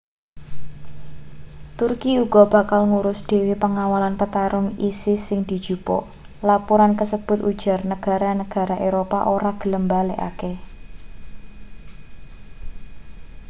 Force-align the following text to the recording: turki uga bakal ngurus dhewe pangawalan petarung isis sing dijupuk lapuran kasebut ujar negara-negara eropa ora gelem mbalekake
turki 1.77 2.11
uga 2.25 2.43
bakal 2.53 2.81
ngurus 2.89 3.19
dhewe 3.29 3.53
pangawalan 3.63 4.15
petarung 4.19 4.67
isis 4.89 5.19
sing 5.27 5.39
dijupuk 5.49 6.03
lapuran 6.47 6.93
kasebut 6.99 7.39
ujar 7.51 7.79
negara-negara 7.91 8.75
eropa 8.87 9.19
ora 9.35 9.51
gelem 9.61 9.83
mbalekake 9.87 10.51